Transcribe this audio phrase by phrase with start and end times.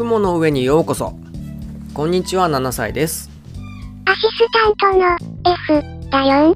[0.00, 1.12] 雲の上にようこそ。
[1.92, 3.28] こんにちは7歳です。
[4.06, 5.14] アシスタントの
[5.52, 6.54] F だよん。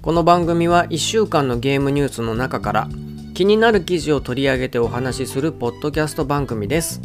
[0.00, 2.88] この番組は1週間のゲームニュースの中から
[3.34, 7.02] 気になる記事を取り上げてお話しするポッドキャスト番組です。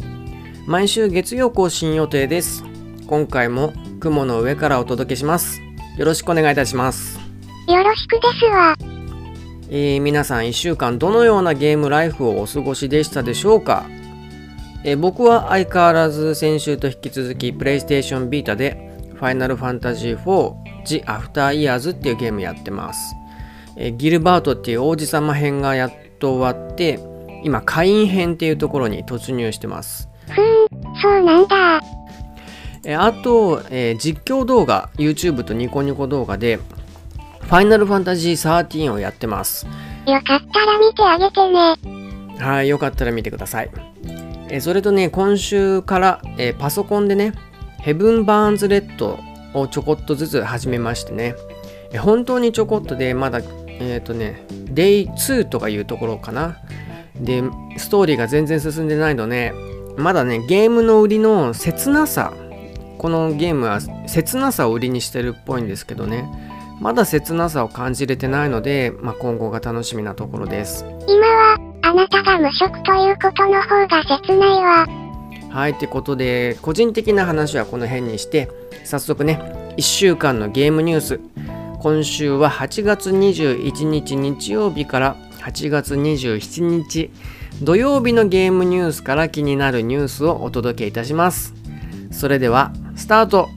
[0.66, 2.64] 毎週月曜更新予定です。
[3.06, 5.60] 今回も雲の上からお届けします。
[5.98, 7.20] よろしくお願いいたします。
[7.68, 8.74] よろしくですわ。
[9.68, 13.84] えー皆さん1週間どのようなゲームライフをお過ごしでしたでしょうか、
[14.84, 23.14] えー僕は相変わらず先週と引き続きプレイステーションビータでファイナルファンタジー4 The After Years っていうゲームやってます、
[23.76, 27.00] えーギルバートっていう王子様編がやっと終わって
[27.42, 31.80] 今会員編っていうところに突入してますふーん、そうなんだ。
[32.84, 36.58] えーあと、えー実況動画 YouTube とニコニコ動画で
[37.40, 39.66] ファイナルファンタジー13をやってます
[40.06, 42.38] よかったら見てあげてね。
[42.38, 43.70] はい、よかったら見てください。
[44.54, 47.32] えそれとね、今週から、えパソコンでね、
[47.78, 49.18] ヘブン・バーンズ・レッド
[49.52, 51.34] をちょこっとずつ始めましてね、
[51.90, 56.58] え本当にちょこっとで、まだ、えっ、とね、デイ2とかいうところかな。
[57.16, 57.42] で、
[57.78, 59.52] ストーリーが全然進んでないので、
[59.96, 62.32] まだね、ゲームの売りの切なさ、
[62.98, 66.28] このゲームは切なさを売りにしてるっぽいんですけどね、
[66.80, 70.86] まだ切なさを感じれてないので、まあ、今後が楽しみなところです。
[71.08, 71.63] 今は、
[71.94, 74.86] なたが無職ということの方が切ないわ。
[75.50, 78.48] はい、ってことで、個人的な話はこの辺にして、
[78.84, 79.40] 早速ね、
[79.76, 81.20] 1週間のゲームニュース。
[81.80, 87.10] 今週は8月21日日曜日から8月27日
[87.62, 91.54] 土曜日のゲームニュースから気になるニュースをお届けいたします。
[92.10, 93.48] それでは、スタート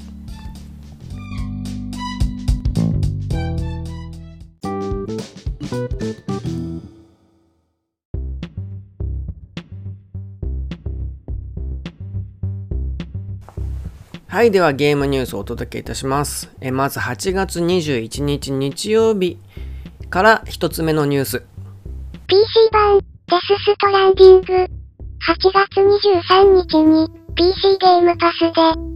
[14.30, 16.52] はい、ではゲームニュースをお届けいたします。
[16.60, 19.38] えまず8月21日日曜日
[20.10, 21.44] から1つ目のニュース。
[22.28, 22.44] PC
[22.74, 23.04] 版、デ
[23.40, 24.54] スストランディング。
[24.54, 24.68] 8
[25.54, 28.48] 月23日に、PC ゲームパスで、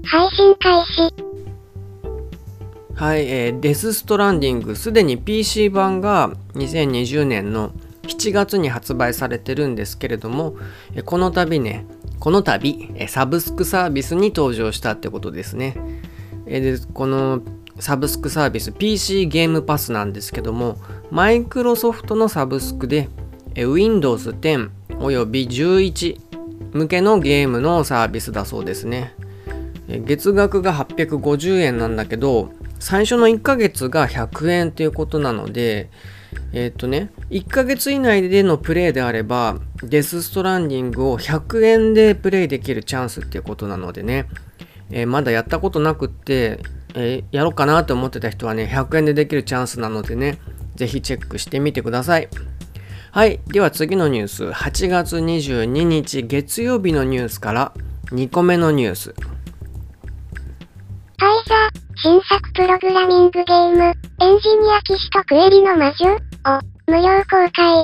[0.06, 1.14] 配信開始。
[2.94, 7.72] はい、えーデスストランディング、すでに PC 版が2020年の
[8.04, 10.58] 7月に発売されてるんですけれども、
[10.94, 11.86] えーこの度ね、
[12.22, 15.76] この度、サブスクサービスに登場したってことですね。
[16.46, 17.42] でこの
[17.80, 20.78] サブスクサービス PC ゲームパスなんですけども、
[21.10, 23.10] マイクロソフトのサブスクで、
[23.56, 26.22] Windows 10および11
[26.74, 29.16] 向けのゲームのサービスだそうですね。
[29.88, 35.90] 月額が850円なんだけど最初の1ヶ月が100円っていうことなので
[36.54, 44.28] えっ、とね1ヶ月以内でのプレイであればデスストランディングを100円でプレイできるチャンスっていうことなのでね、
[44.90, 46.60] えーまだやったことなくって、
[46.94, 50.40] えーやろうかなと思ってた人はね100円でできるチャンスなのでね
[50.76, 52.30] ぜひチェックしてみてください。
[53.12, 54.46] はいでは次のニュース。
[54.46, 57.74] 8月22日月曜日のニュースから
[58.12, 59.14] 2個目のニュース。
[61.18, 61.70] パイザ、
[62.04, 66.16] 新作プログラミングゲーム、エンジニア騎士とクエリの魔女？
[66.16, 66.18] を、
[66.88, 67.84] 無料公開。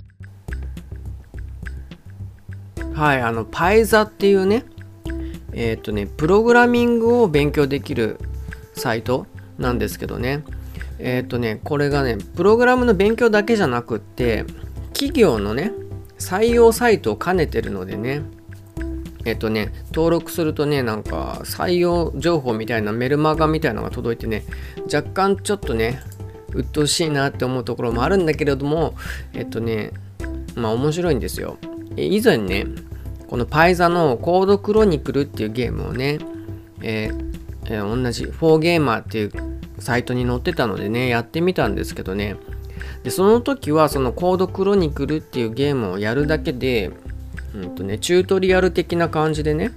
[2.96, 4.66] はい、あの、パイザっていうね、
[5.54, 8.18] えっ、とね、プログラミングを勉強できる
[8.74, 9.28] サイト
[9.60, 10.44] なんですけどね、
[10.98, 14.46] えっ、とね、これがね、プログラムの勉強だけじゃなくって、
[14.94, 15.74] 企業のね、
[16.18, 18.24] 採用サイトを兼ねてるのでね、
[19.28, 24.46] えっ、とね、登録するとね、なんか採用情報みたいなメルマガみたいなのが届いてね、
[24.86, 26.00] 若干ちょっとね、
[26.54, 28.96] 鬱陶しいなって思うところもあるんだけれども、
[29.34, 29.92] えっ、とね、
[30.56, 31.58] まあ面白いんですよ。
[31.98, 32.66] 以前ね、
[33.28, 36.20] このパイザのコードクロニクルっていうゲームをね、
[36.82, 37.28] えー
[37.66, 39.32] えー同じフォーゲーマーっていう
[39.80, 42.38] サイトに載ってたのでね、やってみたんですけどね、
[43.04, 46.92] でその時はそのコードクロニクルっていうゲームをやるだけで、
[47.58, 49.72] うんとね、チュートリアル的な感じでね、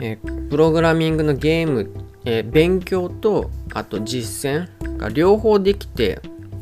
[0.00, 1.90] えープログラミングのゲーム、
[2.24, 6.20] えー勉強とあと実践が両方できて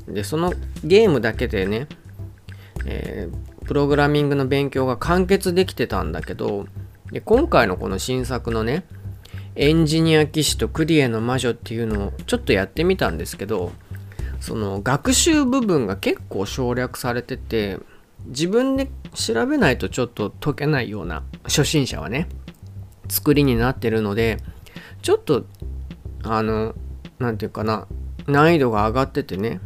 [0.09, 0.53] でその
[0.83, 1.87] ゲームだけでね、
[2.87, 6.67] えープログラミングの勉強が完結できてたんだけど
[7.13, 8.85] で今回のこの新作のね
[9.55, 13.71] エンジニア騎士とクリエの魔女っていうのをちょっとやってみたんですけど
[14.41, 17.79] その学習部分が結構省略されてて
[18.27, 22.29] 自分で調べないとちょっと解けないような初心者はね
[23.09, 24.39] 作りになってるので
[25.03, 25.45] ちょっと
[26.23, 26.75] あの
[27.19, 27.87] 何て言うかな
[28.27, 29.61] 難易度が上がっててね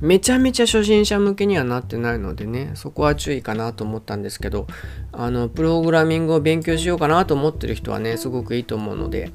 [0.00, 4.66] めちゃめちゃ初心者向けにはなってないのでねそこは注意かなと思ったんですけど
[5.12, 9.32] あのプログラミングを勉強しようかなと思ってる人はねすごくいいと思うので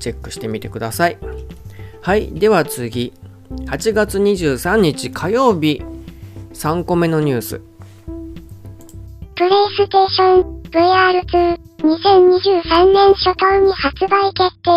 [0.00, 1.18] チェックしてみてください。
[2.00, 3.12] はいでは次。
[3.66, 5.82] 8月23日火曜日。
[6.54, 7.60] 3個目のニュース。
[9.42, 14.70] プレイステーション VR2 2023年初頭に発売決定。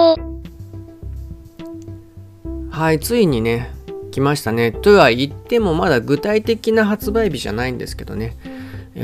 [2.72, 3.70] はいついにね
[4.10, 8.36] 来ましたねとは言ってもまだ具体的な発売日じゃないんですけどね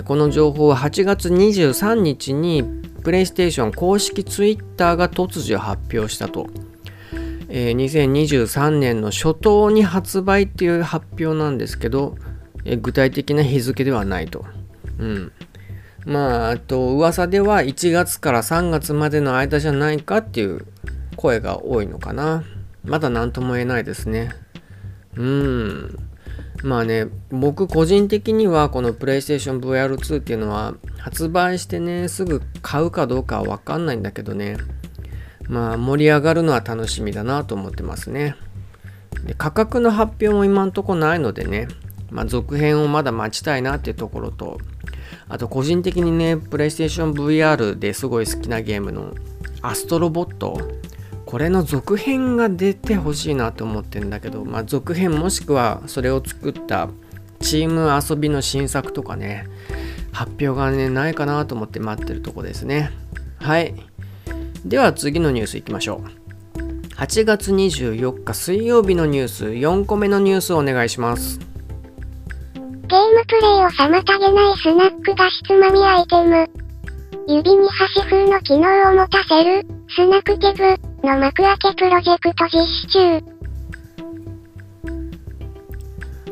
[0.06, 2.64] この情報は8月23日に
[3.04, 6.48] プレイステーション公式ツイッターが突如発表したと、
[7.50, 12.16] えー、2023年の初頭に発売っていう発表なんですけど、
[12.66, 14.44] えー、具体的な日付ではないと。
[14.98, 15.32] うん。
[16.06, 20.66] まあ、あと噂では1月から3月までの間じゃないかっていう
[21.16, 22.44] 声が多いのかな。
[22.84, 24.32] まだ何とも言えないですね。
[25.16, 25.96] うん。
[26.64, 34.58] まあね、僕個人的にはこの PlayStation VR2 っていうのは発売してね、すぐ買うかどうかはわかんないんだけどね、
[35.48, 38.36] まあ盛り上がるのは楽しみだなと思ってますね。
[39.26, 41.68] で価格の発表も今んとこないのでね、
[42.10, 44.60] まあ、続編をまだ待ちたいなっていうところと、
[45.32, 49.16] あと個人的にね、PlayStation VR ですごい好きなゲームの
[49.62, 50.60] アストロボット。
[51.26, 56.90] これの続編が出てほしいなと思ってんだけど、まあ、続編もしくはそれを作った
[57.40, 59.48] チーム遊びの新作とかね
[60.12, 62.92] 発表がねないかなと思って待ってるとこですね。
[63.40, 63.74] はい。
[64.66, 66.92] では次のニュースいきましょう。
[66.96, 71.51] 8月24日水曜日のニュース4個目のニュースをお願いします。
[72.92, 76.46] ゲームプレイを妨げないスナック菓子つまみアイテム
[77.26, 79.66] 指に端風の機能を持たせる
[79.96, 83.24] スナックティブの幕開けプロジェクト実施中。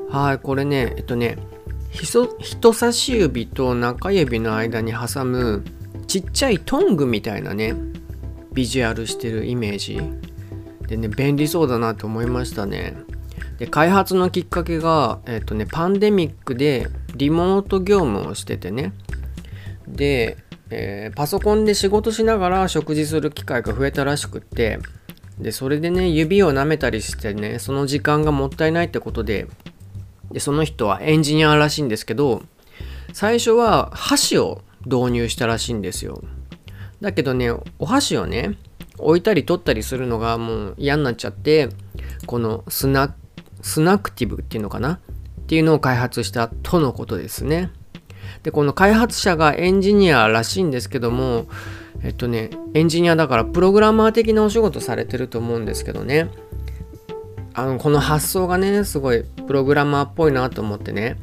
[0.09, 1.37] はい、これね、えっとね、
[1.91, 5.63] 人差し指と中指の間に挟む
[6.07, 7.73] ちっちゃいトングみたいなね、
[8.51, 10.01] ビジュアルしてるイメージ。
[10.89, 12.97] でね、便利そうだなと思いましたね。
[13.59, 18.93] で、開発のきっかけが、えっとね、パンデミックでリモート業務をしててね。
[19.87, 20.37] で、
[20.69, 24.79] えー、パソコンで仕事しながら食事する機会が増えたらしくって。
[25.39, 29.47] でそれでね指を舐めたりしてねその時間がもったいないってことで。
[30.31, 32.43] でその人はエンジニアらしいんですけど
[33.13, 36.21] 最初は箸を導入したらしいんですよ。
[37.01, 38.57] だけどねお箸をね
[38.99, 41.69] 置いたり取ったりするのがもう嫌になっちゃって
[42.27, 43.15] このスナ
[43.61, 44.93] スナクティブっていうのかな？
[44.93, 44.99] っ
[45.47, 47.71] ていうのを開発したとのことですね。
[48.43, 51.47] でこの開発者がエンジニアらしいんですけども
[52.03, 56.29] えっとねエンジニアだからプログラマー的なお仕事されてると思うんですけどね。
[57.53, 61.17] あのこの発想がねすごいプログラマーっぽいなと思ってね。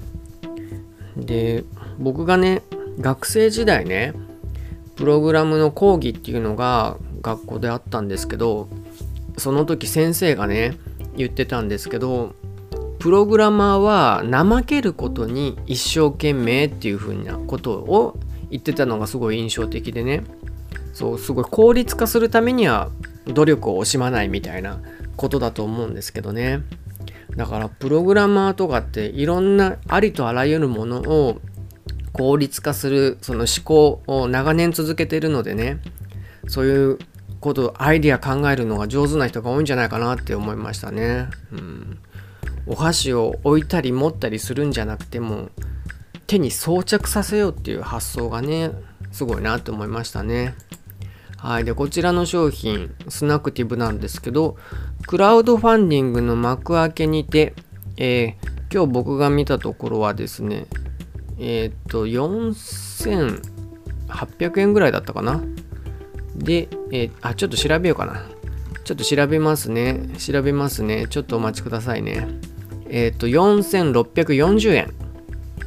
[1.17, 1.65] で
[1.99, 2.63] 僕がね
[3.01, 4.13] 学生時代ね
[4.97, 8.69] プログラムの講義っていうのが学校であったんですけど
[9.39, 10.77] その時先生がね
[11.17, 12.35] 言ってたんですけど
[12.99, 18.19] プログラマーは怠けることに一生懸命っていう風なことを
[18.51, 20.25] 言ってたのがすごい印象的でね。
[20.93, 22.91] そうすごい効率化するためには
[23.27, 24.81] 努力を惜しまないみたいな
[25.17, 26.63] ことだと思うんですけどね。
[27.37, 31.41] だからプログラマーとかっていろんなありとあらゆるものを
[32.13, 35.79] 効率化するその思考を長年続けてるのでね。
[36.49, 36.99] そういう
[37.41, 41.29] ことアイディア考えるのが上手な人が多いんじゃないかなって思いましたね。
[41.53, 41.99] うん。
[42.67, 45.51] お箸を置いたり持ったりするんじゃなくても
[46.27, 48.73] 手に装着させようっていう発想がね
[49.13, 50.55] すごいなと思いましたね。
[51.37, 51.65] はい。
[51.65, 54.57] でこちらの商品スナクティブなんですけど
[55.07, 57.55] クラウドファンディングの幕開けにて、
[57.97, 60.67] えー、今日僕が見たところはですね
[61.39, 65.43] えっ、と4800円ぐらいだったかな？
[66.37, 68.23] で、えー、あちょっと調べようかな
[68.85, 72.29] ちょっと調べますね調べますねちょっとお待ちくださいね
[72.89, 74.95] えっ、ー、と、4640円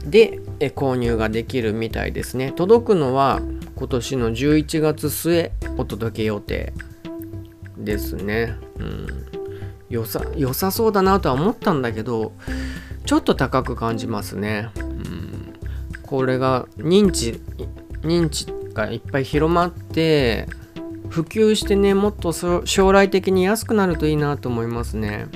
[0.05, 2.51] でえ購入ができるみたいですね。
[2.51, 3.41] 届くのは
[3.75, 6.73] 今年の11月末お届け予定
[7.77, 8.55] ですね。
[8.77, 9.07] うん。
[9.89, 12.33] 良さ、良さそうだなとは思ったんだけど、
[13.05, 14.69] ちょっと高く感じますね。
[14.77, 15.53] うん。
[16.03, 17.41] これが認知、
[18.01, 18.47] 認知
[18.86, 20.48] がいっぱい広まって、
[21.09, 25.27] 普及してね、もっと将来的に安くなるといいなと思いますね。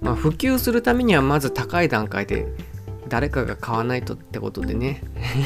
[0.00, 2.46] まあ、普及するためにはまず高い段階で
[3.08, 5.00] 誰かが買わないとってことでね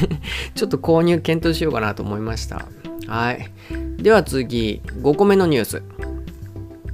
[0.54, 2.64] ちょっと購入検討しようかなと思いました
[3.06, 3.50] はい
[3.98, 5.82] では次5個目のニュース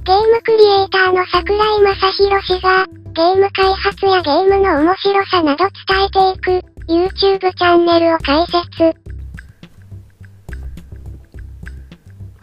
[0.03, 9.02] ゲームクリエイターの桜井正宏氏がゲーム開発やゲームの面白さなど伝えていく、YouTube チャンネルを開設。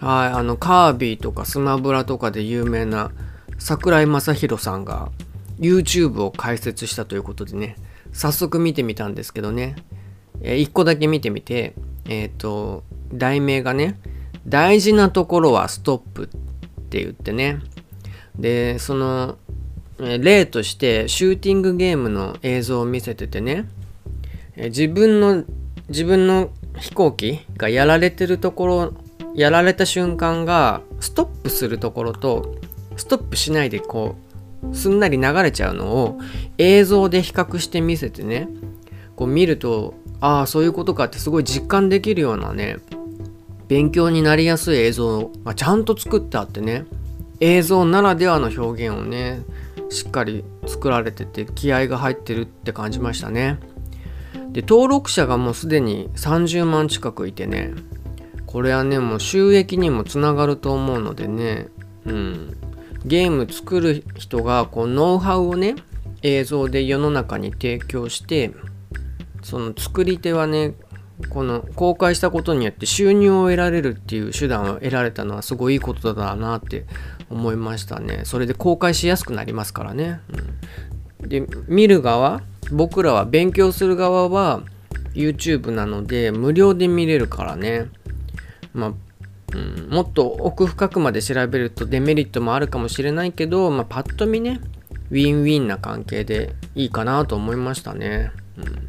[0.01, 3.11] はい、あの、カービィとかスマブラとかで有名な
[3.59, 5.11] 桜井正宏さんが
[5.59, 7.77] YouTube を開設したということでね、
[8.13, 9.77] 早速見てみたんですけどね、
[10.41, 11.75] え、1個だけ見てみて、
[12.07, 14.01] えっ、ー、と、題名がね、
[14.47, 16.27] 大事なところはストップっ
[16.85, 17.61] て言ってね、
[18.39, 19.37] で、その、
[20.01, 23.69] え、例としてシューティングゲームの映像を見せててね、
[24.57, 25.45] え自分の、
[25.89, 28.95] 自分の飛行機がやられてるところ
[29.35, 32.57] やられた瞬間がストップするところと
[32.97, 34.17] ストップしないでこ
[34.71, 36.19] うすんなり流れちゃうのを
[36.59, 38.49] 映像で比較して見せてね
[39.17, 42.77] こう見るとああそういうことかってすごい実感できるようなね
[43.69, 46.85] 勉強になりやすい映像がちゃんと作ってあってね
[47.41, 49.41] 映像ならではの表現をね
[49.89, 53.59] しっかり作られてて気合が入ってるって感じましたね。
[54.53, 57.73] で登録者がもうすでに30万近くいてね
[58.51, 61.69] これはねもう収益にもつながると思うのでね。
[62.05, 62.57] うん。
[63.05, 65.77] ゲーム作る人がこうノウハウをね
[66.23, 68.51] 映像で世の中に提供して
[69.43, 70.75] その作り手はね
[71.31, 76.87] この公開したことによって収入を得られるっていう手段を得られたのはすごいいいことだなって
[77.31, 78.23] 思いましたね。
[78.25, 80.21] それで公開しやすくなりますからね、
[81.23, 82.43] うん、で見る側
[82.73, 84.63] 僕らは勉強する側は
[85.15, 87.89] YouTube なので無料で見れるからね。
[88.75, 88.93] まあ
[89.53, 94.61] うん、もっと奥深くまで調べるとデメリットもあるかもしれないけど、まあ、パッと見ね
[95.11, 98.89] ウィンウィンな関係でいいかなと思いましたね、うん、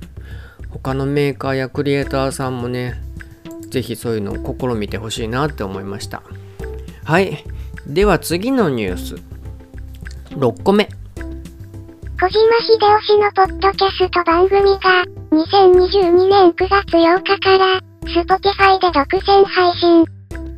[0.69, 3.01] 他のメーカーやクリエイターさんもね
[3.71, 6.21] 是非そういうのを試みてほしいなって思いました。
[7.03, 7.43] はい。
[7.87, 9.15] では次のニュース。
[10.35, 10.89] 6個目。
[12.19, 20.05] 小島秀夫氏のポッドキャスト番組が2022年9月8日から Spotify で独占配信。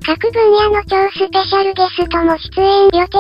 [0.06, 3.18] 各分野の超スペシャルゲストも出演予定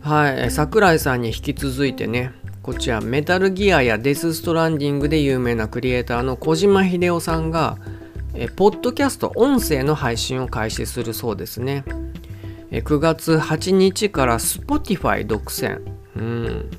[0.00, 2.32] はい、桜井さんに引き続いてね、
[2.62, 7.78] こちらメタルギアやデスストランディングで有名なクリエイターの小島秀夫さんが、
[8.34, 11.84] えポッドキャスト音声の配信を開始するそうですね。
[12.70, 15.80] え9月8日から Spotify 独占。
[16.16, 16.70] うん。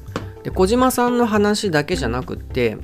[0.44, 2.77] で小島さんの話だけじゃなくって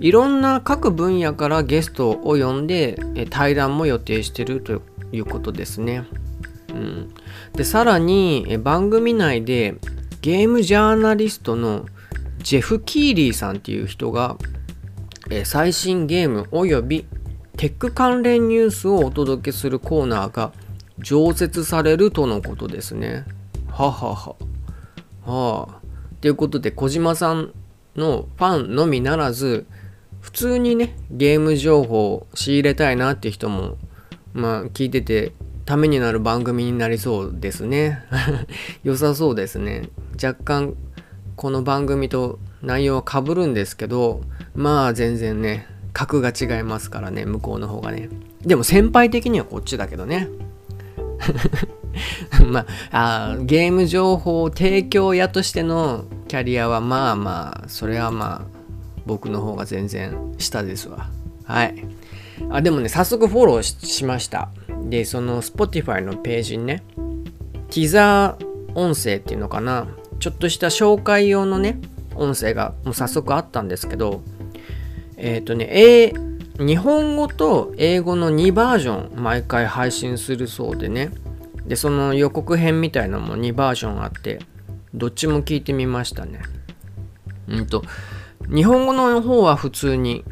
[0.00, 2.98] いろんな各分野からゲストを呼んで
[3.30, 6.04] 対談も予定してるということですね。
[6.70, 7.14] うん、
[7.54, 9.76] でさらに番組内で
[10.20, 11.86] ゲームジャーナリストの
[12.38, 14.36] ジェフ・キーリーさんっていう人が
[15.44, 17.06] 最新ゲームおよび
[17.56, 20.52] テック関連ニュースをお届けするコーナーが
[20.98, 23.24] 常設されるとのことですね。
[23.68, 24.36] ははは。
[25.24, 25.80] はあ。
[26.20, 27.52] ということで小島さん
[27.96, 29.66] のファンのみならず
[30.26, 33.76] 普通にねゲーム情報を仕入れたいなって人も
[34.34, 35.32] まあ聞いてて
[35.64, 38.02] ためになる番組になりそうですね。
[38.82, 39.88] 良さそうですね。
[40.20, 40.74] 若干
[41.36, 44.22] この番組と内容はかぶるんですけど
[44.56, 48.08] まあ全然ね格が違いますからね向こうの方がね。
[48.44, 50.28] でも先輩的にはこっちだけどね。
[52.50, 58.55] まあゲーム情報提供屋としてのキャリアはまあまあそれはまあ
[59.06, 61.08] 僕の方が全然下ですわ。
[61.44, 61.74] はい。
[62.50, 64.50] あでもね早速フォローしました。
[64.84, 66.82] でその Spotify のページにね
[67.70, 69.86] ティザー音声っていうのかな。
[70.18, 71.78] ちょっとした紹介用のね
[72.14, 74.22] 音声がもう早速あったんですけど
[75.16, 76.12] えっ、ー、とね、え
[76.58, 81.10] 日本語と英語の2バージョン毎回配信するそうでね。
[81.66, 84.38] でその予告編みたいなのも2バージョンあって
[84.94, 86.40] どっちも聞いてみましたね。
[87.48, 87.82] うんと
[88.48, 90.24] 日本語の方は普通に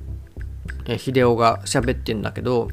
[0.87, 2.69] え秀夫が喋ってんだけど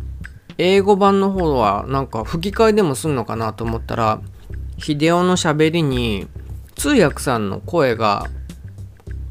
[0.58, 4.22] 英語版の方はなんか吹き替えでもすんのかなと思ったら
[4.78, 6.28] 秀夫の喋りに
[6.76, 8.26] 通訳さんの声が、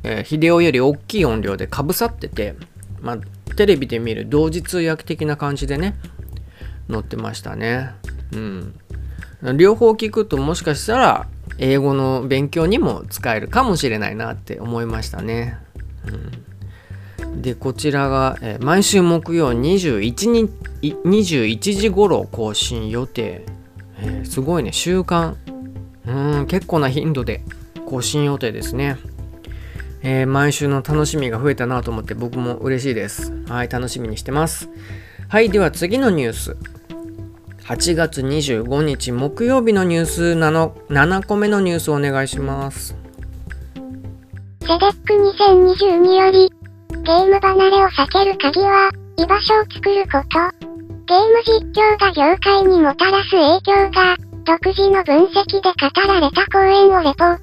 [0.04, 2.54] え、秀夫より大きい音量でかぶさってて、
[3.00, 3.19] まあ、
[3.57, 5.97] テレビで見る同時通訳的な感じでね
[6.88, 7.90] 載ってましたね。
[8.33, 8.75] うん。
[9.57, 11.26] 両方聞くともしかしたら
[11.59, 15.59] 英語の勉強にも使えるかもしれないなって思いましたね。
[17.42, 20.50] でこちらが、えー、毎週木曜21日
[20.83, 23.45] 21時頃更新予定、
[23.99, 24.73] えー、すごいね。
[24.73, 25.37] 週間。
[26.07, 27.42] うん結構な頻度で
[27.87, 28.97] 更新予定ですね、
[30.02, 33.33] えー、毎週の楽しみが増えたなと思って僕も嬉しいです。
[33.47, 34.69] はい楽しみにしてます。
[35.28, 36.57] はいでは次のニュース。
[37.64, 43.00] 8月25日木曜日のニュース 7, 7個目のニュースをお願いします。
[44.70, 46.48] セデック2022より
[47.02, 50.38] ゲーム離れを避ける鍵は居場所を作ること
[51.06, 57.38] ゲーム実況が業界にもたらす影響が独自の分析で語られた講演をレポー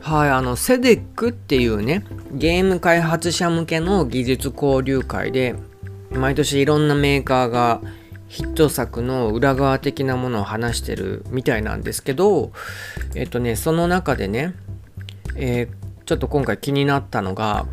[0.00, 5.56] トはい、あの、セデックっていうね、ゲーム開発者向けの技術交流会で、
[6.12, 7.80] 毎年いろんなメーカーが
[8.34, 12.50] ヒット作の裏側的なものを話してるみたいなんですけど、
[13.14, 14.54] えっとね、その中でね、
[15.36, 17.68] えー、ちょっと今回気になったのが、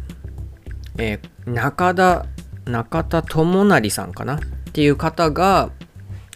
[1.00, 2.28] えー、中田、
[2.66, 4.36] 中田智成さんかな？
[4.36, 4.40] っ
[4.72, 5.72] ていう方が、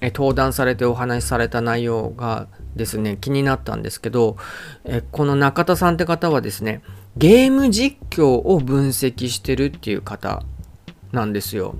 [0.01, 4.37] え登壇されてお話しされた内容がですね、気になったんですけど、
[4.85, 6.81] えこの中田さんって方はですね、
[7.15, 10.41] ゲーム実況を分析してるっていう方
[11.11, 11.75] なんですよ。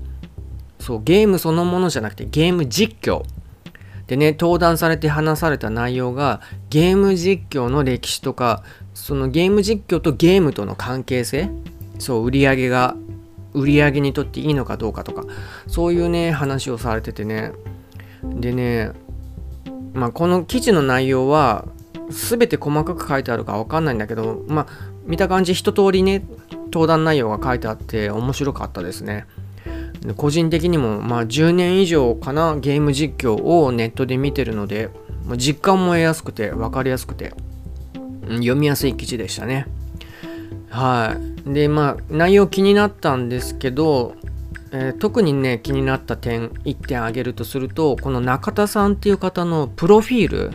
[0.86, 3.24] そう、ゲームそのものじゃなくてゲーム実況。
[4.06, 6.40] でね、登壇されて話された内容が
[6.70, 8.62] ゲーム実況の歴史とか、
[8.94, 11.50] そのゲーム実況とゲームとの関係性、
[11.98, 12.94] そう、売り上げが、
[13.52, 15.24] 売り上げにとっていいのかどうかとか、
[15.66, 17.50] そういうね、話をされててね、
[18.22, 18.92] でね、
[19.92, 21.64] まあ、この記事の内容は
[22.10, 24.66] 全て細かく書いてあるか分かんないんだけど、まあ、
[25.04, 26.24] 見た感じ一通りね
[26.66, 29.26] 登壇内容が書いてあって面白かったですね。
[30.16, 34.90] 個人的にも、まあ、10年以上かなゲーム実況をネットで見てるので
[35.36, 37.34] 実感も得やすくて分かりやすくて
[38.28, 39.66] 読みやすい記事でしたね。
[40.68, 41.52] はい。
[41.52, 44.14] で、まあ、内容気になったんですけど、
[44.72, 50.50] えー、特にね気になった点1点挙げるとするとこの中田さんっていう方のプロフィール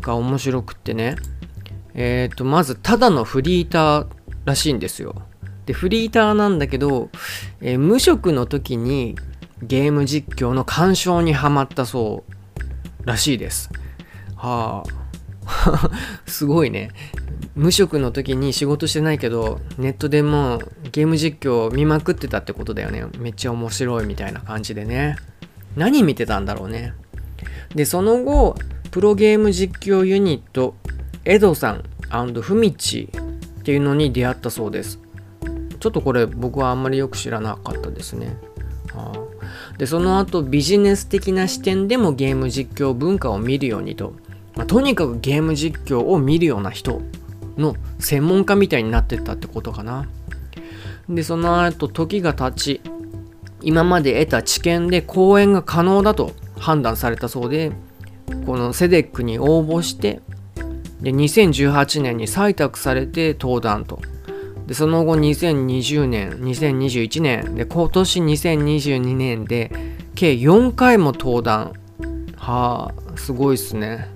[0.00, 1.16] が面白くってね
[1.94, 4.06] えっ、ー、とまずただのフリーター
[4.44, 5.22] らしいんですよ
[5.68, 7.10] でフリーターなんだけど、
[7.60, 9.16] えー、無職の時に
[9.62, 13.70] ゲーム実況の鑑賞にはまったそうらしいです。
[14.34, 14.82] は
[15.44, 15.90] あ。
[16.26, 16.88] すごいね。
[17.54, 23.04] 無職の時に仕事してないけどネットでもゲーム実況見まくってたってことだよね。
[23.18, 25.16] めっちゃ面白いみたいな感じでね。
[25.76, 26.94] 何見てたんだろうね。
[27.74, 28.56] でその後
[28.90, 30.76] プロゲーム実況ユニット
[31.26, 31.84] エドさん
[32.40, 33.10] フミチ
[33.60, 34.98] っていうのに出会ったそうです。
[35.78, 38.36] ちょっとこれ僕はあんまりよく知らなかったですね
[39.78, 44.14] でその後ビジネス的な視点でもゲーム実況文化を見るようにと、
[44.56, 47.00] まあ、とにかくゲーム実況を見るような人
[47.56, 50.08] の専門家みたいになってったってことかな。
[51.08, 52.80] で、その後時が経ち、
[53.62, 57.72] 今まで得た知見で講演が可能だと判断されたそうで、
[58.46, 60.20] このセデックに応募して、
[61.00, 64.00] で、2018年に採択されて登壇と。
[64.68, 69.72] で、その後2020年、2021年、で、今年2022年で、
[70.14, 71.72] 計4回も登壇。
[72.36, 74.08] はあ、すごいっすね。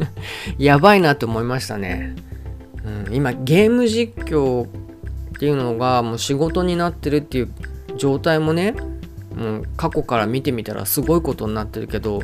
[0.58, 2.16] やばいなって思いましたね。
[2.84, 4.68] うん、今ゲーム実況っ
[5.38, 7.48] ていうのがもう仕事になってるっていう
[7.96, 8.74] 状態もね
[9.36, 12.20] もう過去から見てみたらすごいことになってるけど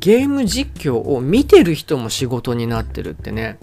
[0.00, 3.58] ゲーム実況を見てる人も仕事になってるってね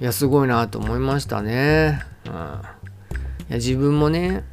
[0.00, 2.60] いやすごいなと思いましたね、うん、
[3.48, 4.44] や自分もね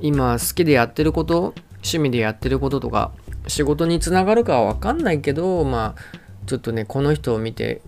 [0.00, 3.12] 今好きでやってること趣味でやってることとか
[3.46, 7.82] 仕事につながるかは分かんないけどまあちょっとねこの人を見て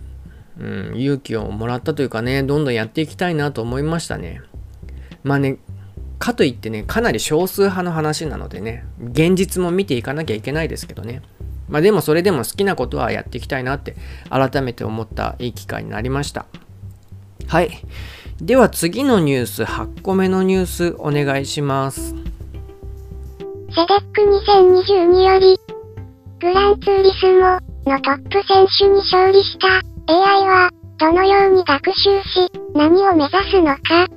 [0.60, 4.42] うん、勇気をもらったというかね、どんどんやっていきたいなと思いましたね。
[5.24, 5.58] まあね、
[6.18, 11.22] かといってね、かなり少数派の話なのでね、現実も見ていかなきゃいけないですけどね。
[11.68, 13.96] まあでもそれでも好きなことはやっていきたいなって
[14.28, 16.44] 改めて思ったいい機会になりました。
[17.46, 17.70] はい。
[18.40, 22.14] では次のニュース、8個目のニュースお願いします。
[22.14, 25.60] セデック2022より、
[26.40, 34.08] グランツーリスモのトップ選手に勝利した AI は、どのように学習し、何を目指すのか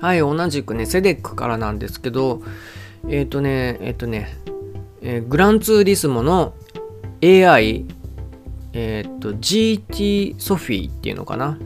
[0.00, 2.42] はい、同じくね、セデックからなんですけど、
[3.08, 4.36] えっ、ー、とね、えっ、ー、とね、
[5.02, 6.54] えー、グランツーリスモの
[7.24, 7.86] AI、
[8.72, 11.58] えっ、と、GT ソフィーっていうのかな？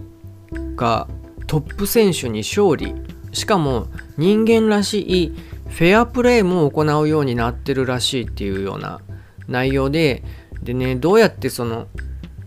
[0.77, 1.09] が
[1.47, 2.95] トップ選手に勝利。
[3.33, 3.89] しかも
[4.19, 5.35] 人間らしい
[5.69, 9.01] フェアプレーも行うようになってるらしいっていうような
[9.49, 10.23] 内容で、
[10.63, 11.89] でねどうやってその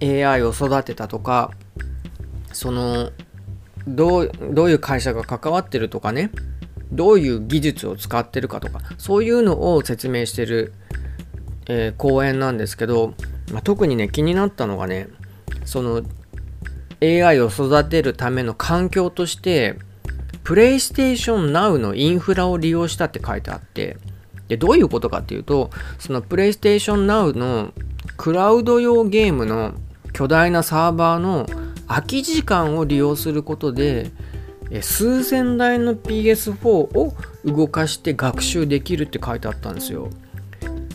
[0.02, 1.52] AI を育てたとか
[2.54, 3.12] その
[3.88, 6.32] どうどういう会社が関わってるとかね
[6.92, 10.74] どういう技術を使ってるかとかそういうのを説明してる、
[11.68, 13.16] えー、講演なんですけど、
[13.52, 15.08] まあ、特にね気になったのがね
[15.66, 16.02] その
[17.02, 19.78] AI を育てるための環境として
[20.46, 23.98] プレイステーション Now のインフラを利用したって書いてあって、
[24.48, 27.74] で、どういうことかっていうと、そのプレイステーション Now の
[28.16, 29.74] クラウド用ゲームの
[30.14, 31.48] 巨大なサーバーの
[31.88, 34.12] 空き時間を利用することで、
[34.82, 40.12] 数千台の PS4 を動かして学習できるって書いてあったんですよ。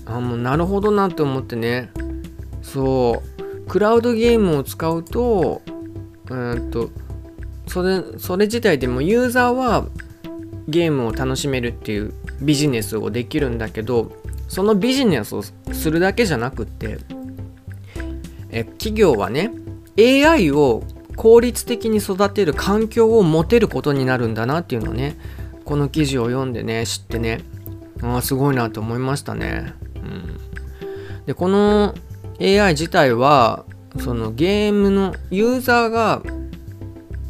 [0.07, 1.91] あもうなるほどなって思ってね
[2.63, 3.41] そう。
[3.71, 5.63] クラウドゲームを使うと
[6.29, 6.91] うんと
[7.69, 9.87] それそれ自体でもユーザーは
[10.67, 14.11] ゲームを楽しめるっていうビジネスをできるんだけど
[14.49, 16.99] そのビジネスをするだけじゃなくって
[18.51, 19.53] え企業はね
[19.97, 20.83] AI を
[21.15, 25.17] 効率的に育てる環境を持てることになるんだなっていうのをね
[25.65, 27.43] この記事を読んでね知ってね。
[28.03, 29.75] あすごいなと思いましたね。
[29.95, 30.41] うん、
[31.27, 31.95] でこの
[32.41, 33.65] AI 自体は
[33.99, 36.23] そのゲームのユーザーが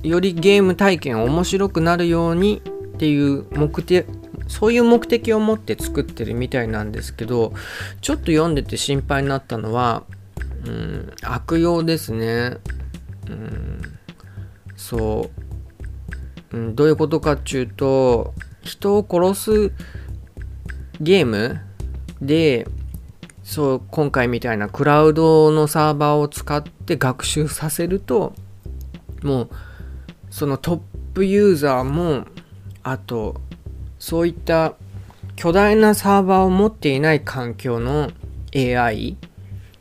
[0.03, 2.63] よりゲーム体験面白くなるように
[2.95, 4.07] っていう目的
[4.49, 7.53] そういう目的を持って作ってるみたいなんですけど
[8.01, 10.05] ちょっと読んでて心配になったのは、
[10.67, 12.59] うん、悪用ですね。
[13.29, 13.81] うん、
[14.77, 15.31] そ
[16.53, 19.73] う、うん、どういうことかっていうと人を殺す
[21.01, 21.61] ゲーム
[22.21, 22.67] で
[23.51, 28.33] そう今回みたいなクラウドのサーバーを使って学習させると
[29.25, 29.51] もう
[30.31, 30.81] そのトッ
[31.15, 32.27] プユーザーも
[32.85, 33.41] あと
[33.99, 34.75] そういった
[35.35, 38.13] 巨大なサーバーを持っていない環境の
[38.55, 39.17] AI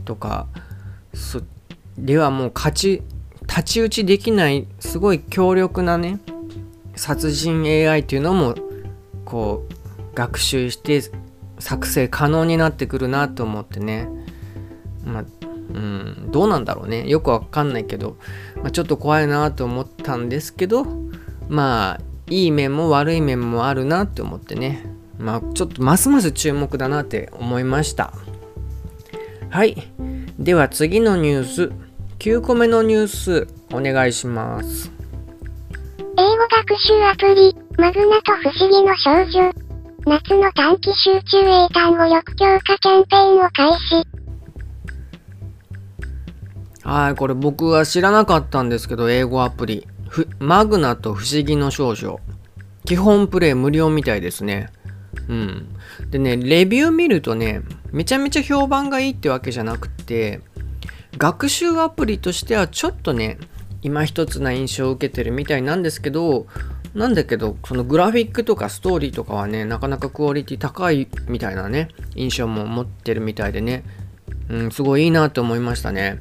[0.04, 0.48] とか
[1.96, 3.04] ではもう勝ち
[3.42, 6.20] 太刀打ちできないすごい強力なね
[6.96, 8.56] 殺人 AI っていうのも
[9.26, 11.04] こう学習して
[11.60, 14.10] 作成可能になってくるなと思ってね。
[15.04, 15.26] まあ
[15.74, 17.08] うんどうなんだろうね。
[17.08, 18.18] よくわかんないけど、
[18.58, 20.86] まあ、ちょっと怖いなと思ったんですけど
[21.48, 24.86] まあいい面も悪い面もあるなって思ってね。
[25.18, 28.14] まあちょっとますます注目だなって思いました。
[29.50, 29.92] はい。
[30.38, 31.90] では次のニュース。
[32.20, 34.92] 9個目のニュースお願いします。
[36.18, 39.69] 英語学習アプリ、マグナと不思議の少女。
[40.06, 44.08] 夏の短期集中英単語力強化キャンペーンを開始。
[46.84, 49.88] はいこれ僕は知らなかったんですけど英語アプリ。
[50.40, 52.20] マグナと不思議の少女。
[52.86, 54.70] 基本プレイ無料みたいですね。
[55.28, 55.76] うん。
[56.10, 60.42] でねレビュー見るとねめちゃめちゃ評判がいいってわけじゃなくて
[61.18, 63.38] 学習アプリとしてはちょっとね
[63.82, 66.48] 今一つな印象を受けてるみたいなんですけど
[67.00, 73.86] なんだけどそのグラフィックとかストーリーとかはねなかなかクオリティ高いみたいなね印象も持ってるみたいでね。
[74.50, 76.20] うんすごいいいなって思いましたね。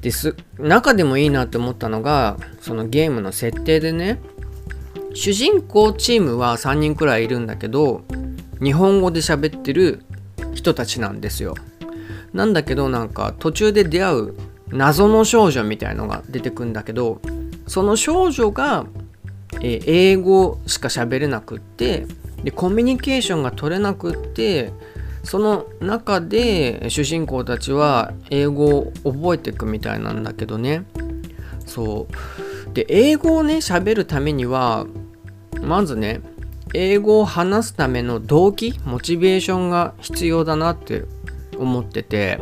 [0.00, 4.18] です中でもいいなって思ったのがそのゲームの設定でね
[5.12, 8.04] 主人公チームは3人くらいいるんだけど
[8.62, 10.06] 日本語で喋ってる
[10.54, 11.54] 人たちなんですよ。
[12.32, 14.34] なんだけどなんか途中で出会う
[14.68, 17.20] 謎の少女みたいのが出てくんだけど
[17.66, 18.86] その少女が、
[19.60, 22.06] えー英語しか喋れなくって
[22.42, 24.72] でコミュニケーションが取れなくって
[25.22, 30.84] その中で主人公たちは英語を覚えていくみたいなんだけどね。
[31.66, 32.74] そう。
[32.74, 34.86] で英語をね喋るためには
[35.62, 36.20] まずね
[36.74, 41.04] 英語を話すための動機モチベーションが必要だなって
[41.56, 42.40] 思ってて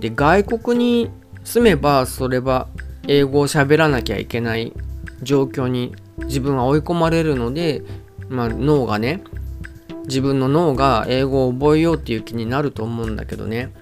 [0.00, 1.10] で外国に
[1.44, 2.68] 住めばそれは
[3.06, 4.72] 英語を喋らなきゃいけない
[5.22, 7.82] 状況に自分は追い込まれるので、
[8.28, 9.22] まあ、脳がね
[10.04, 13.72] 自分の脳が英語を覚えようっていう気になると思うんだけどね。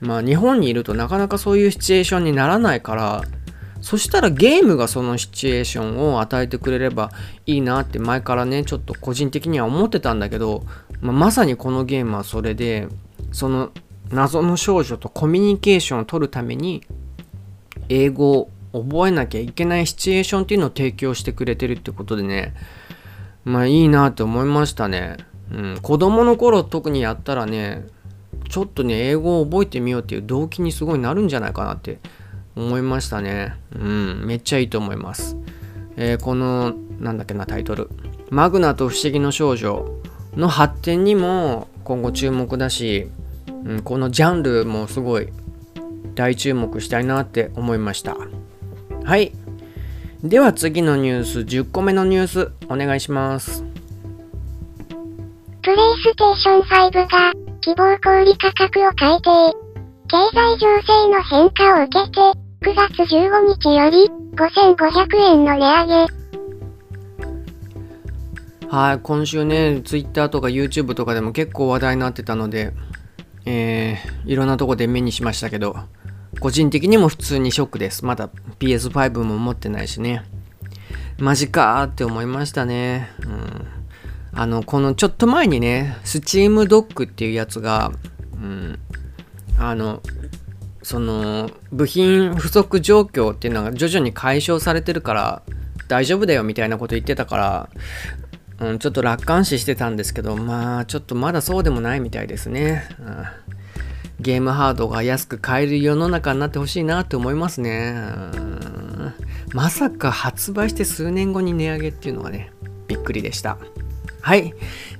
[0.00, 3.22] まあ日本にいるとなかなかそういうシチュエーションにならないから
[3.80, 7.12] そしたらゲームがそのシチュエーションを与えてくれれば
[7.46, 10.64] いいなって前からねちょっと個人的には思ってたんだけど、
[11.00, 12.88] まあ、まさにこのゲームはそれで
[13.32, 13.70] その
[14.10, 16.82] 謎の少女とコミュニケーションを取るために
[17.88, 18.50] 英語を
[18.82, 22.54] 覚えなきゃいけないシチュエーションっていうのを提供してくれてるってことでね
[23.44, 25.16] まあいいなって思いましたね。
[25.52, 27.86] うん、子供の頃特にやったらね
[28.48, 31.98] ちょっとね英語を覚えてみようっていう動機にすごいなるんじゃないかなって
[32.56, 33.54] 思いましたね。
[33.74, 35.36] うん、めっちゃいいと思います。
[35.96, 37.90] えーこのなんだっけなタイトル
[38.30, 40.00] 「マグナと不思議の少女」
[40.34, 43.08] の発展にも今後注目だし、
[43.64, 45.28] うん、このジャンルもすごい
[46.14, 48.16] 大注目したいなって思いました。
[49.06, 49.32] はい。
[50.24, 53.62] では次のニュース10個目のニュースお願いします。
[55.62, 59.30] プレイステーション5が、希望小売価格を改定。
[60.08, 62.20] 経済情勢の変化を受けて、
[62.62, 66.06] 9月15日より、5500円の値上げ。
[68.68, 72.72] はい、今週ね、Twitter とか YouTube とかでも結構話題になってたので、
[73.44, 75.76] えー、いろんなとこで目にしましたけど、
[76.40, 78.04] 個人的にも普通にショックです。
[78.04, 80.24] まだ PS5 も持ってないしね。
[81.18, 83.10] マジかーって思いましたね。
[83.24, 83.66] うん。
[84.38, 87.92] あの、このちょっと前にね、Steam Dock っていうやつが、
[88.34, 88.78] うん、
[89.58, 90.02] あの、
[90.82, 95.42] その、部品不足状況っていうのが徐々に解消されてるから、
[95.88, 97.70] 大丈夫だよみたいなこと言ってたから、
[98.58, 102.84] うん、ちょっと楽観視してたんですけど、まあ、ちょっとまだそうでもないみたいですね。
[103.00, 103.24] うん、
[104.20, 107.94] ゲームハードが安く買える世の中になってほしいなって思いますね、
[109.52, 112.52] まさか発売して数年後に値上げっていうのがね、
[112.88, 113.58] びっくりでした。
[114.22, 114.54] はい。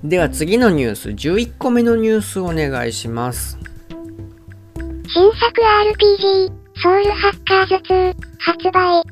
[0.05, 3.59] では次のニュース、11個目のニュースお願いします。
[5.09, 9.03] 新作 RPG、ソウルハッカーズ2、発売。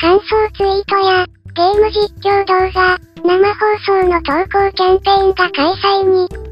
[0.00, 0.24] 感想
[0.56, 6.47] ツイートや、ゲーム実況動画、生放送の投稿キャンペーンが開催に。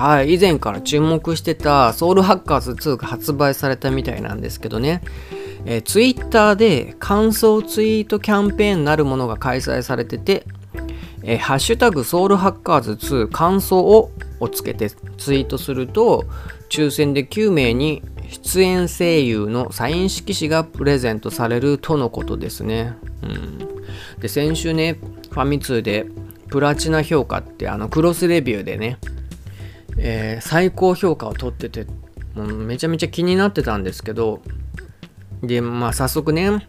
[0.00, 5.02] はい、以前から注目してたソウルハッカーズ2が発売されたみたいなんですけどね、
[5.66, 10.46] えー、ツイッターで感想ツイートキャンペーンなるものが開催されてて、
[11.22, 14.10] えー、ハッシュタグソウルハッカーズ2感想を
[14.40, 16.24] をつけてツイートすると
[16.70, 22.94] 抽選で9名に出演声優のサイン色紙がプレゼントされるとのことですね。
[23.22, 23.58] うん、
[24.18, 24.94] で先週ね
[25.30, 26.06] ファミ通で
[26.48, 28.98] プラチナ評価ってあのクロスレビューでね、
[29.98, 31.86] えー、最高評価を取ってて
[32.34, 34.40] もうめちゃめちゃ気になってたんですけど
[35.42, 36.66] でまあ早速ね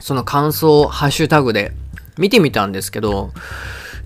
[0.00, 1.72] その感想ハッシュタグで
[2.18, 3.30] 見てみたんですけど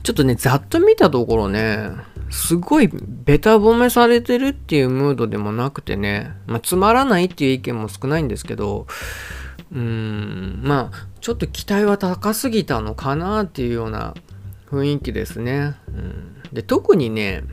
[0.03, 1.91] ちょっとねざっと見たところね
[2.31, 8.87] すごいベタ褒めされてるっていうムードでもなくてね、まあ、つまらないっていう意見も少ないんですけど、
[9.73, 14.15] うーん、まあ、ちょっと期待は高すぎたのかなっていうような
[14.71, 15.75] 雰囲気ですね。
[15.89, 17.45] うん、で、特にね、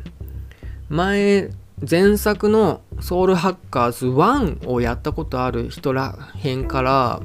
[0.93, 1.49] 前、
[1.89, 7.21] 前作のソウルハッカーズ1をやったことある人らへんから、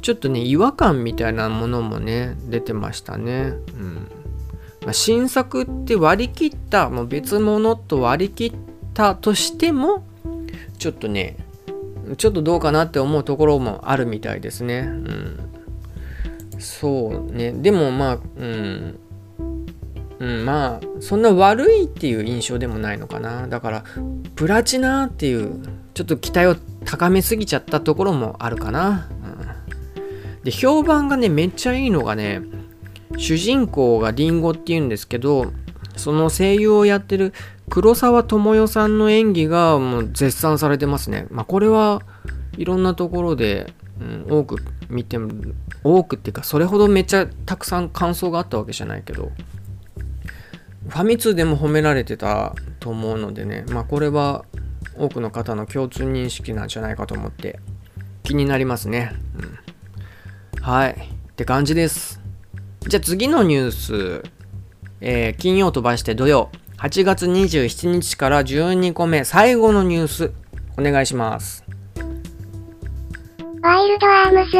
[0.00, 3.54] ちょっとね、違和感みたいなものもね、出てましたね。
[3.76, 4.08] うん
[4.86, 8.52] ま、新作って割り切ったもう別物と割り切っ
[8.94, 10.04] たとしても
[10.78, 11.36] ちょっとね
[12.16, 14.80] ちょっとどうかなって思うところもあるみたいですね。
[14.80, 15.38] うん、
[16.58, 18.98] そうねでもまあうん
[20.22, 23.48] うん、まあそんな悪いっていう印象でもないのかな。
[23.48, 23.84] だから
[24.36, 25.60] プラチナっていう
[25.94, 26.54] ちょっと期待を
[26.84, 32.40] 高めすぎちゃったところもあるかな、うん、で評判がねめっちゃいいのがね
[33.18, 35.52] 主人公がリンゴっていうんですけど
[35.96, 37.34] その声優をやってる
[37.68, 41.26] 黒沢智代さんの演技がもう絶賛されてますね。
[41.30, 42.00] まあ、これは
[42.56, 44.56] いろんなところで、うん、多く
[44.88, 45.30] 見ても
[45.82, 49.32] 多くっていうかそれほどめっちゃたくさん感想があったわけじゃないけど。
[50.92, 54.44] ファミ通でも褒められてたと思うのでねまあこれは
[54.96, 57.60] 多くの方の共通認識なんじゃないかと思って
[58.22, 59.12] 気になりますね。
[60.54, 60.92] うん、はい。
[60.92, 62.20] って感じです。
[62.80, 64.22] じゃあ次のニュース、
[65.00, 70.32] えー、金曜飛ばして土曜、8月27日から12個目、最後のニュース、
[70.78, 71.64] お願いします。
[73.62, 74.50] ワイルドアームズ、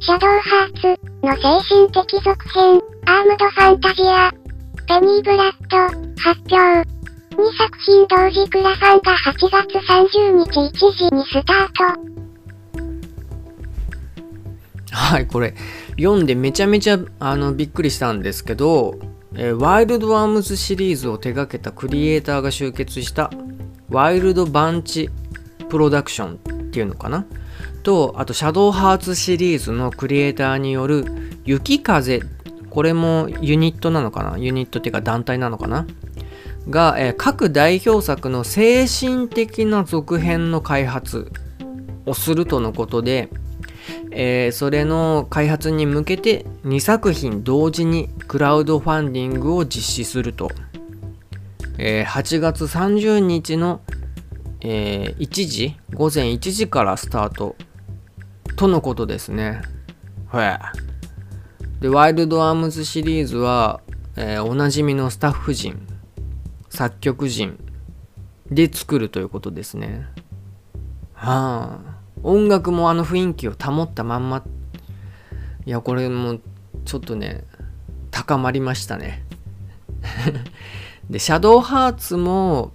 [0.00, 4.32] シャドウハーツの精神的続編、アームドファンタジア、
[4.90, 5.76] ペニーブラッド、
[6.20, 6.56] 発表。
[6.56, 6.84] 2
[7.56, 11.68] 作品同時クラファンが8月30日1時にスター
[14.90, 14.96] ト。
[14.96, 15.54] はい、これ、
[15.90, 18.98] 読んでめちゃめちゃあのびっくりしたんですけど、
[19.36, 23.30] えー、ワイルドアームズシリーズを手掛けたクリエイターが集結した
[23.90, 25.08] ワイルドバンチ
[25.68, 26.36] プロダクションっ
[26.72, 27.26] ていうのかな？
[27.84, 31.04] とあとシャドウハーツシリーズのクリエイターによる
[31.44, 32.22] 雪風
[32.70, 34.38] これもユニットなのかな？
[34.38, 35.86] ユニットっていうか団体なのかな？
[36.68, 41.32] が、えー、各代表作の精神的な続編の開発
[42.06, 43.28] をするとのことで
[44.12, 50.50] えー、それの開発に向けて2作品同時にクラウドファンディングを実施すると、
[51.78, 53.80] えー、8月30日の、
[54.60, 55.76] え、1時？
[55.94, 57.56] 午前1時からスタート。
[58.56, 59.62] とのことですね。
[61.80, 63.80] でワイルドアームズシリーズは、
[64.14, 65.86] えー、おなじみのスタッフ陣
[66.68, 67.58] 作曲陣
[68.50, 70.06] で作るということですね。
[71.14, 72.00] はあ。
[72.22, 74.44] 音楽もあの雰囲気を保ったまんま。
[75.64, 76.38] いやこれも
[76.84, 77.44] ちょっとね
[78.10, 79.24] 高まりましたね。
[81.08, 82.72] でシャドウハーツも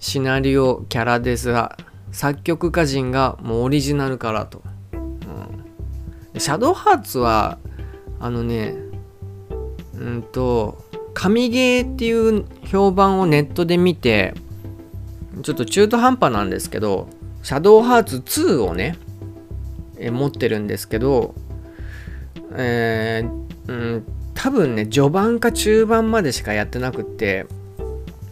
[0.00, 1.76] シナリオキャラデザ
[2.10, 7.58] 作曲家陣がもうオリジナルからと、うん、シャドウハーツは
[8.20, 8.74] あのね
[9.94, 14.34] うんと神ゲーっていう評判をネットで見て
[15.42, 17.08] ちょっと中途半端なんですけど
[17.42, 18.98] シャドウハーツ2をね
[19.98, 21.34] え持ってるんですけど
[22.52, 27.46] えー、うん多分ね序盤か中盤までしかやってなくって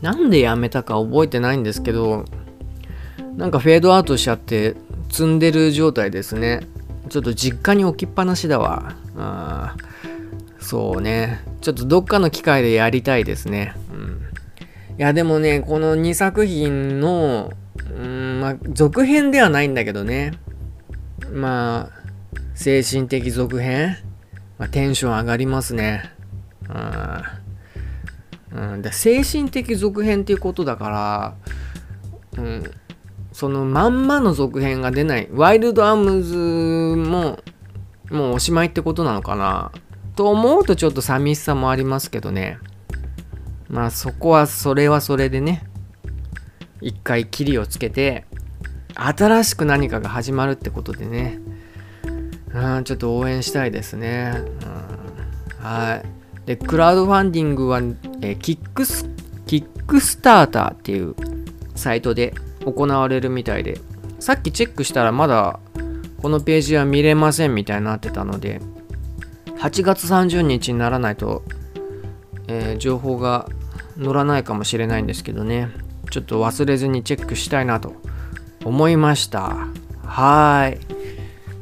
[0.03, 2.27] なんでやめたか覚えてないんですけど
[3.37, 4.77] なんかフェードアウトしちゃって
[5.11, 6.67] 積んでる状態ですね。
[7.09, 8.97] ちょっと実家に置きっぱなしだわ。
[9.17, 9.77] あ
[10.59, 11.43] そうね。
[11.61, 13.75] ちょっとどっかの機会でやりたいですね。
[13.93, 14.21] うん。
[14.99, 17.53] いやでもねこの2作品の
[17.97, 20.33] うんま続編ではないんだけどね。
[21.33, 22.05] まあ
[22.55, 23.97] 精神的続編、
[24.59, 26.11] ま、テンション上がりますね。
[28.53, 30.89] うんうん、で精神的続編っていうことだか
[32.37, 32.71] ら、うん、
[33.33, 35.29] そのまんまの続編が出ない。
[35.33, 36.37] ワイルドアームズ
[36.97, 37.41] も
[38.11, 39.73] もうおしまいってことなのかな？
[40.17, 42.59] と思うとちょっと寂しさもありますけどね。
[43.69, 45.65] まあそこはそれはそれでね。
[46.81, 48.27] 一回キリをつけて
[48.95, 51.39] 新しく何かが始まるってことでね。
[52.53, 54.35] うんちょっと応援したいですね、
[55.61, 56.47] うん、はい。
[56.47, 59.09] でクラウドファンディングは、えー、キックス
[59.47, 61.17] キックスターターっていう
[61.75, 63.81] サイトで行われるみたいで。
[64.21, 65.61] さっきチェックしたらまだ
[66.25, 68.63] このページは見れませんみたいになってたので
[69.59, 71.43] 8月30日にならないと、
[72.49, 73.47] えー、情報が
[74.03, 75.69] 載らないかもしれないんですけどね。
[76.11, 77.93] ちょっと忘れずにチェックしたいなと
[78.65, 79.69] 思いました。
[80.07, 80.79] はい。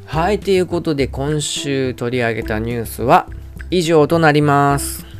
[0.06, 3.28] はいということで今週取り上げたニュースは
[3.68, 5.11] 以上となります。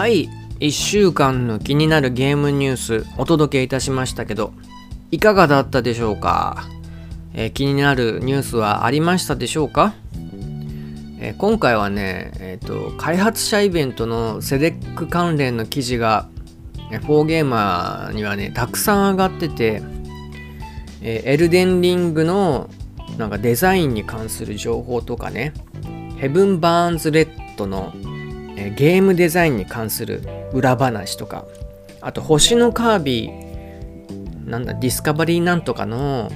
[0.00, 0.30] はい。
[0.60, 4.54] 1週間の気になるゲームニュースお届けいたしましたけど
[5.10, 6.64] いかがだったでしょうか、
[7.34, 9.92] えー、気になるニュースはありましたでしょうか、
[11.18, 16.30] えー、今回はね、えーと、開発者イベントのセデック関連の記事が
[16.88, 19.82] フォーゲーマーにはねたくさん上がってて、
[21.02, 22.70] えー、エルデンリングの
[23.18, 25.52] なんかデザインに関する情報とかね
[26.16, 27.92] ヘブン・バーンズ・レッドの
[28.76, 31.46] ゲームデザインに関する裏話とか
[32.00, 36.30] あと星のカービィなんだディスカバリーなんとかの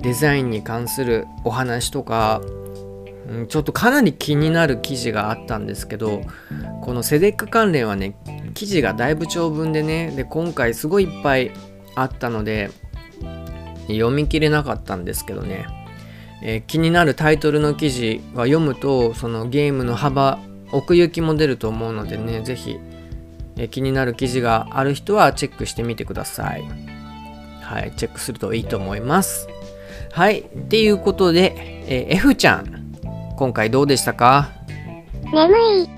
[0.00, 2.42] デザインに関するお話とか、
[3.48, 6.20] ちょっとかなり気になる記事があったんですけど
[6.82, 8.16] この CEDEC 関連はね
[8.54, 11.50] 記事がだいぶ長文でねで今回すごいいっぱい
[11.96, 12.70] あったので
[13.88, 15.66] 読み切れなかったんですけどね、
[16.40, 20.38] えー、気になるタイトルの記事は読むとそのゲームの幅
[20.72, 22.78] 奥行きも出ると思うのでね、ぜひ、
[23.56, 26.64] え気になる記事がある人はチェックしてみてください。
[27.62, 29.48] はい、チェックするといいと思います。
[30.12, 31.54] はい、っていうことで、
[31.88, 32.92] え F ちゃん、
[33.36, 34.50] 今回どうでしたか？
[35.32, 35.88] 眠い。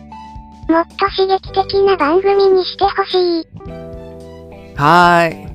[0.70, 3.46] もっと刺激的な番組にしてほしい。
[4.76, 5.48] はい。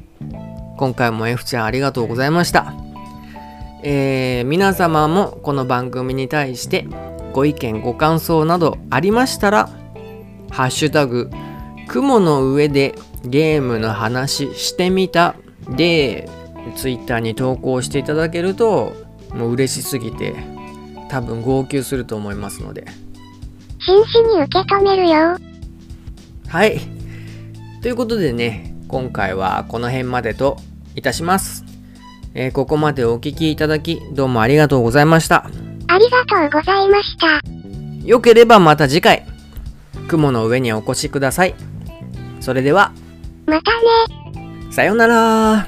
[0.77, 2.73] 今回も F ちゃんありがとうございました。
[3.83, 6.87] えー、皆様もこの番組に対して
[7.33, 9.69] ご意見ご感想などありましたら
[10.51, 11.29] 「ハッシュタグ
[11.87, 15.35] 雲の上でゲームの話してみた」
[15.75, 16.29] で
[16.75, 18.93] Twitter に投稿していただけると
[19.33, 20.35] もう嬉しすぎて
[21.09, 22.85] 多分号泣すると思いますので。
[23.85, 25.37] 真摯に受け止めるよ。
[26.47, 26.79] はい。
[27.83, 30.55] ということでね今回はこの辺までと
[30.95, 31.65] いたします、
[32.33, 35.49] えー、ここまでお聴きいただきどうもありがとうございました
[35.87, 37.41] ありがとうございました。
[38.05, 39.25] よければまた次回、
[40.07, 41.55] 雲の上にお越しください。
[42.39, 42.91] それでは、
[43.45, 44.71] またね。
[44.71, 45.67] さようなら